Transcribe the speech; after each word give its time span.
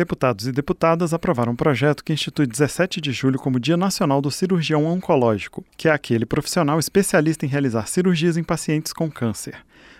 Deputados 0.00 0.46
e 0.46 0.52
deputadas 0.52 1.12
aprovaram 1.12 1.52
um 1.52 1.56
projeto 1.56 2.02
que 2.02 2.10
institui 2.10 2.46
17 2.46 3.02
de 3.02 3.12
julho 3.12 3.38
como 3.38 3.60
Dia 3.60 3.76
Nacional 3.76 4.22
do 4.22 4.30
Cirurgião 4.30 4.86
Oncológico, 4.86 5.62
que 5.76 5.88
é 5.88 5.92
aquele 5.92 6.24
profissional 6.24 6.78
especialista 6.78 7.44
em 7.44 7.50
realizar 7.50 7.86
cirurgias 7.86 8.38
em 8.38 8.42
pacientes 8.42 8.94
com 8.94 9.10
câncer. 9.10 9.58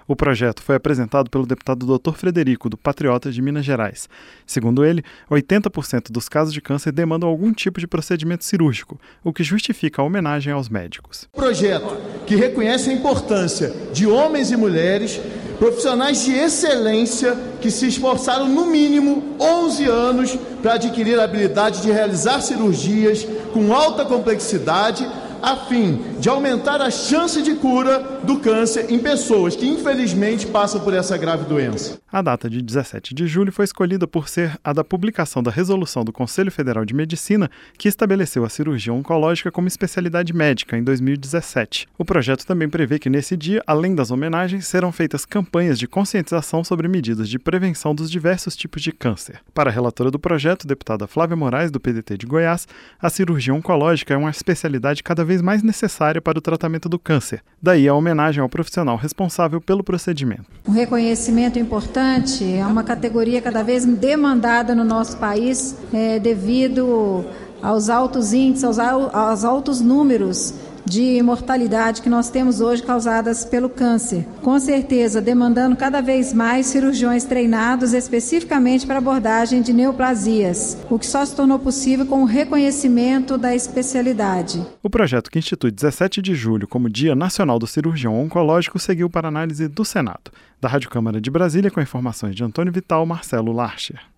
O 0.09 0.17
projeto 0.17 0.63
foi 0.63 0.75
apresentado 0.75 1.29
pelo 1.29 1.47
deputado 1.47 1.87
Dr. 1.87 2.15
Frederico, 2.15 2.71
do 2.71 2.79
Patriotas 2.79 3.35
de 3.35 3.43
Minas 3.43 3.67
Gerais. 3.67 4.09
Segundo 4.47 4.87
ele, 4.87 5.05
80% 5.31 6.11
dos 6.11 6.31
casos 6.31 6.55
de 6.55 6.63
câncer 6.63 6.93
demandam 6.93 7.29
algum 7.29 7.53
tipo 7.53 7.79
de 7.79 7.87
procedimento 7.87 8.47
cirúrgico, 8.47 8.99
o 9.23 9.35
que 9.35 9.45
justifica 9.45 10.01
a 10.01 10.05
homenagem 10.07 10.51
aos 10.51 10.71
médicos. 10.71 11.29
Projeto 11.31 12.25
que 12.27 12.37
reconhece 12.37 12.89
a 12.89 12.95
importância 12.95 13.69
de 13.93 14.07
homens 14.07 14.51
e 14.51 14.57
mulheres, 14.57 15.21
profissionais 15.59 16.25
de 16.25 16.33
excelência 16.33 17.50
que 17.61 17.71
se 17.71 17.87
esforçaram 17.87 18.49
no 18.49 18.67
mínimo 18.67 19.37
11 19.39 19.85
anos 19.85 20.39
para 20.63 20.75
adquirir 20.75 21.19
a 21.19 21.25
habilidade 21.25 21.83
de 21.83 21.91
realizar 21.91 22.41
cirurgias 22.41 23.27
com 23.53 23.73
alta 23.75 24.05
complexidade 24.05 25.07
a 25.43 25.57
fim 25.57 26.01
de 26.19 26.29
aumentar 26.29 26.81
a 26.81 26.91
chance 26.91 27.43
de 27.43 27.55
cura 27.55 28.21
do 28.23 28.39
câncer 28.39 28.91
em 28.91 28.99
pessoas 28.99 29.57
que 29.57 29.67
infelizmente 29.67 30.47
passam 30.47 30.81
por 30.81 30.95
essa 30.95 31.17
grave 31.17 31.45
doença. 31.45 31.99
A 32.13 32.21
data 32.21 32.51
de 32.51 32.61
17 32.61 33.15
de 33.15 33.27
julho 33.29 33.53
foi 33.53 33.65
escolhida 33.65 34.07
por 34.07 34.29
ser 34.29 34.59
a 34.65 34.73
da 34.73 34.83
publicação 34.83 35.43
da 35.43 35.51
resolução 35.51 36.05
do 36.05 36.13
Conselho 36.13 36.51
Federal 36.51 36.85
de 36.85 36.93
Medicina, 36.93 37.49
que 37.79 37.87
estabeleceu 37.87 38.45
a 38.45 38.49
cirurgia 38.49 38.93
oncológica 38.93 39.53
como 39.53 39.69
especialidade 39.69 40.33
médica 40.33 40.77
em 40.77 40.83
2017. 40.83 41.87
O 41.97 42.05
projeto 42.05 42.45
também 42.45 42.69
prevê 42.69 42.99
que 42.99 43.09
nesse 43.09 43.37
dia, 43.37 43.63
além 43.65 43.95
das 43.95 44.11
homenagens, 44.11 44.67
serão 44.67 44.91
feitas 44.91 45.25
campanhas 45.25 45.79
de 45.79 45.87
conscientização 45.87 46.65
sobre 46.65 46.89
medidas 46.89 47.29
de 47.29 47.39
prevenção 47.39 47.95
dos 47.95 48.11
diversos 48.11 48.57
tipos 48.57 48.83
de 48.83 48.91
câncer. 48.91 49.41
Para 49.55 49.71
a 49.71 49.73
relatora 49.73 50.11
do 50.11 50.19
projeto, 50.19 50.67
deputada 50.67 51.07
Flávia 51.07 51.37
Moraes, 51.37 51.71
do 51.71 51.79
PDT 51.79 52.19
de 52.19 52.27
Goiás, 52.27 52.67
a 53.01 53.09
cirurgia 53.09 53.55
oncológica 53.55 54.15
é 54.15 54.17
uma 54.17 54.31
especialidade 54.31 55.05
cada 55.05 55.25
vez 55.25 55.30
mais 55.41 55.63
necessária 55.63 56.21
para 56.21 56.39
o 56.39 56.41
tratamento 56.41 56.89
do 56.89 56.99
câncer. 56.99 57.43
Daí 57.63 57.87
a 57.87 57.95
homenagem 57.95 58.43
ao 58.43 58.49
profissional 58.49 58.97
responsável 58.97 59.61
pelo 59.61 59.85
procedimento. 59.85 60.47
Um 60.67 60.73
reconhecimento 60.73 61.59
importante, 61.59 62.45
é 62.53 62.67
uma 62.67 62.83
categoria 62.83 63.41
cada 63.41 63.63
vez 63.63 63.85
demandada 63.85 64.75
no 64.75 64.85
nosso 64.85 65.19
país 65.19 65.77
é, 65.93 66.19
devido 66.19 67.25
aos 67.63 67.91
altos 67.91 68.33
índices, 68.33 68.79
aos, 68.79 69.15
aos 69.15 69.45
altos 69.45 69.81
números 69.81 70.55
de 70.91 71.23
mortalidade 71.23 72.03
que 72.03 72.11
nós 72.11 72.31
temos 72.31 72.61
hoje 72.61 72.83
causadas 72.83 73.45
pelo 73.45 73.69
câncer. 73.69 74.27
Com 74.43 74.59
certeza, 74.59 75.21
demandando 75.21 75.77
cada 75.77 76.01
vez 76.01 76.35
mais 76.35 76.67
cirurgiões 76.67 77.23
treinados 77.23 77.95
especificamente 77.95 78.85
para 78.85 78.99
abordagem 78.99 79.63
de 79.63 79.73
neoplasias, 79.73 80.77
o 80.91 80.99
que 80.99 81.07
só 81.07 81.25
se 81.25 81.37
tornou 81.37 81.61
possível 81.61 82.05
com 82.05 82.23
o 82.23 82.27
reconhecimento 82.27 83.39
da 83.39 83.55
especialidade. 83.55 84.67
O 84.83 84.91
projeto 84.91 85.31
que 85.31 85.39
institui 85.39 85.71
17 85.71 86.21
de 86.21 86.35
julho 86.35 86.67
como 86.67 86.91
Dia 86.91 87.15
Nacional 87.15 87.61
do 87.61 87.69
Cirurgião 87.69 88.21
Oncológico 88.21 88.81
seguiu 88.81 89.09
para 89.09 89.29
análise 89.29 89.69
do 89.69 89.85
Senado. 89.85 90.33
Da 90.61 90.69
Rádio 90.69 90.91
Câmara 90.91 91.21
de 91.21 91.31
Brasília, 91.31 91.71
com 91.71 91.81
informações 91.81 92.35
de 92.35 92.43
Antônio 92.43 92.73
Vital, 92.73 93.07
Marcelo 93.07 93.53
Larcher. 93.53 94.11